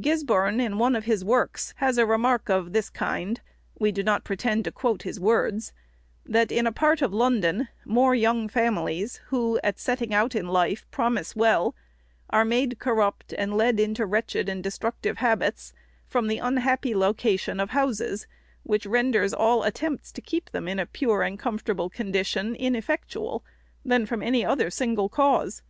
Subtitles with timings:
[0.00, 3.42] Gisborne, in one of his works, has a remark of this kind,
[3.78, 5.74] (we do not pretend to quote his words,)
[6.24, 10.86] that in a part of London, more young families, who, at setting out in life,
[10.90, 11.74] promise well,
[12.30, 15.74] are made corrupt, and led into wretched and destructive habits,
[16.06, 18.26] from the unhappy location of houses,
[18.62, 23.44] which renders all attempts to keep them in a pure and comfortable condition ineffectual,
[23.84, 25.60] than from any other single cause.